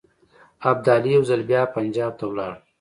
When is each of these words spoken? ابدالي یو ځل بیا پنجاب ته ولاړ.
ابدالي 0.71 1.09
یو 1.15 1.23
ځل 1.29 1.41
بیا 1.49 1.61
پنجاب 1.75 2.11
ته 2.19 2.23
ولاړ. 2.29 2.51